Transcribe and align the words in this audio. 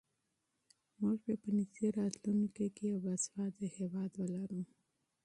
موږ 1.01 1.17
به 1.25 1.33
په 1.41 1.49
نږدې 1.57 1.87
راتلونکي 1.99 2.65
کې 2.75 2.85
یو 2.91 2.99
باسواده 3.05 3.65
هېواد 3.77 4.11
ولرو. 4.17 4.61